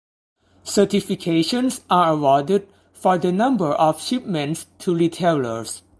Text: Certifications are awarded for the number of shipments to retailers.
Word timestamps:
Certifications 0.65 1.81
are 1.87 2.13
awarded 2.13 2.67
for 2.91 3.19
the 3.19 3.31
number 3.31 3.67
of 3.71 4.01
shipments 4.01 4.65
to 4.79 4.95
retailers. 4.95 5.83